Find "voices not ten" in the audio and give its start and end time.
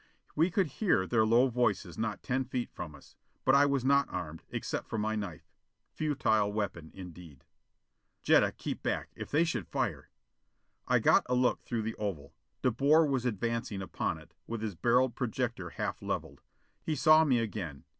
1.49-2.43